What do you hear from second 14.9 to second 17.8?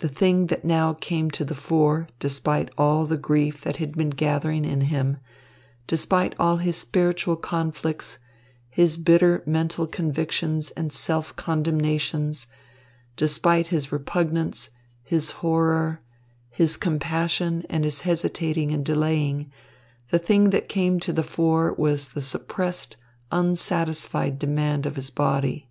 his horror, his compassion